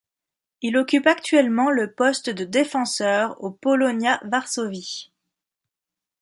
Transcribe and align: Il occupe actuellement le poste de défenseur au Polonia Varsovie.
Il 0.63 0.77
occupe 0.77 1.05
actuellement 1.05 1.69
le 1.69 1.93
poste 1.93 2.31
de 2.31 2.43
défenseur 2.43 3.35
au 3.43 3.51
Polonia 3.51 4.19
Varsovie. 4.25 5.11